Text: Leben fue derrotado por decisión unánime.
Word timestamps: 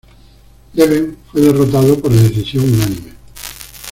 Leben 0.73 1.15
fue 1.31 1.41
derrotado 1.41 1.95
por 1.99 2.11
decisión 2.11 2.63
unánime. 2.63 3.13